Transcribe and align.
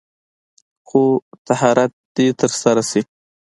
خو 0.87 1.01
طهارت 1.47 1.91
دې 2.15 2.27
تر 2.39 2.51
سره 2.63 2.81
شي. 2.89 3.01